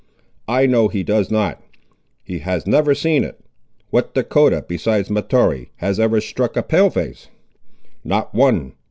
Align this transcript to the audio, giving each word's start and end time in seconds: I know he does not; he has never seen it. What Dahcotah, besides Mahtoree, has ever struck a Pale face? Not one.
I 0.47 0.65
know 0.65 0.87
he 0.87 1.03
does 1.03 1.29
not; 1.29 1.61
he 2.23 2.39
has 2.39 2.65
never 2.65 2.95
seen 2.95 3.23
it. 3.23 3.39
What 3.91 4.15
Dahcotah, 4.15 4.65
besides 4.67 5.11
Mahtoree, 5.11 5.69
has 5.75 5.99
ever 5.99 6.19
struck 6.19 6.57
a 6.57 6.63
Pale 6.63 6.89
face? 6.89 7.27
Not 8.03 8.33
one. 8.33 8.73